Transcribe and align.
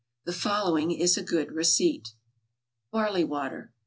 The 0.25 0.33
following 0.33 0.89
is 0.89 1.15
a 1.15 1.21
good 1.21 1.51
receipt: 1.51 2.15
=Barley 2.91 3.23
Water. 3.23 3.71